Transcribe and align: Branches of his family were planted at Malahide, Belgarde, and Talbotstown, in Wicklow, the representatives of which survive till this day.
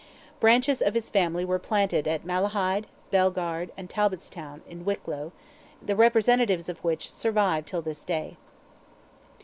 Branches 0.39 0.81
of 0.81 0.95
his 0.95 1.09
family 1.09 1.45
were 1.45 1.59
planted 1.59 2.07
at 2.07 2.25
Malahide, 2.25 2.85
Belgarde, 3.11 3.69
and 3.77 3.87
Talbotstown, 3.87 4.61
in 4.67 4.83
Wicklow, 4.83 5.31
the 5.79 5.95
representatives 5.95 6.67
of 6.69 6.83
which 6.83 7.13
survive 7.13 7.67
till 7.67 7.83
this 7.83 8.03
day. 8.03 8.35